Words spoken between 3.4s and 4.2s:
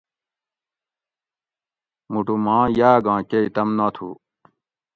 طم ناتھو